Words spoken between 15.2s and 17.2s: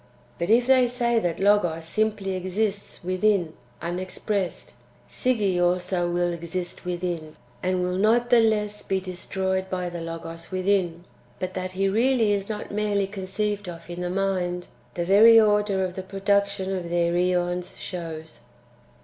order of the production of their